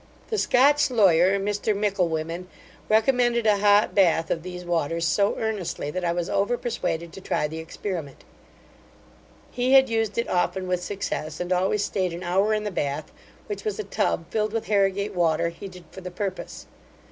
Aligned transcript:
The 0.29 0.39
Scotch 0.39 0.89
lawyer, 0.89 1.37
Mr 1.39 1.77
Micklewhimmen, 1.77 2.47
recommended 2.89 3.45
a 3.45 3.57
hot 3.59 3.93
bath 3.93 4.31
of 4.31 4.41
these 4.41 4.65
waters 4.65 5.05
so 5.05 5.37
earnestly, 5.37 5.91
that 5.91 6.03
I 6.03 6.11
was 6.11 6.27
over 6.27 6.57
persuaded 6.57 7.13
to 7.13 7.21
try 7.21 7.47
the 7.47 7.59
experiment. 7.59 8.23
He 9.51 9.73
had 9.73 9.89
used 9.89 10.17
it 10.17 10.27
often 10.27 10.65
with 10.67 10.81
success 10.83 11.39
and 11.39 11.53
always 11.53 11.83
stayed 11.85 12.13
an 12.13 12.23
hour 12.23 12.51
in 12.51 12.63
the 12.63 12.71
bath, 12.71 13.11
which 13.45 13.63
was 13.63 13.77
a 13.77 13.83
tub 13.83 14.25
filled 14.31 14.53
with 14.53 14.65
Harrigate 14.65 15.13
water, 15.13 15.49
heated 15.49 15.83
for 15.91 16.01
the 16.01 16.09
purpose. 16.09 16.65